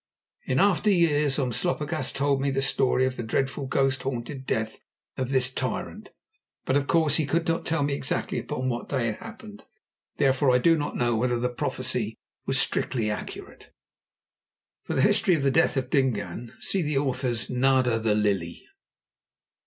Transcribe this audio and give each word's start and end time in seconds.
In 0.47 0.59
after 0.59 0.89
years 0.89 1.37
Umslopogaas 1.37 2.11
told 2.11 2.41
me 2.41 2.49
the 2.49 2.63
story 2.63 3.05
of 3.05 3.17
the 3.17 3.21
dreadful 3.21 3.67
ghost 3.67 4.01
haunted 4.01 4.47
death 4.47 4.79
of 5.15 5.29
this 5.29 5.53
tyrant, 5.53 6.09
but, 6.65 6.75
of 6.75 6.87
course, 6.87 7.17
he 7.17 7.27
could 7.27 7.47
not 7.47 7.67
tell 7.67 7.83
me 7.83 7.93
exactly 7.93 8.39
upon 8.39 8.67
what 8.67 8.89
day 8.89 9.09
it 9.09 9.17
happened. 9.19 9.63
Therefore 10.17 10.49
I 10.49 10.57
do 10.57 10.75
not 10.75 10.95
know 10.97 11.15
whether 11.15 11.39
the 11.39 11.49
prophecy 11.49 12.15
was 12.47 12.59
strictly 12.59 13.11
accurate. 13.11 13.69
For 14.85 14.95
the 14.95 15.03
history 15.03 15.35
of 15.35 15.43
the 15.43 15.51
death 15.51 15.77
of 15.77 15.91
Dingaan, 15.91 16.53
see 16.59 16.81
the 16.81 16.97
Author's 16.97 17.51
"Nada 17.51 17.99
the 17.99 18.15
Lily." 18.15 18.65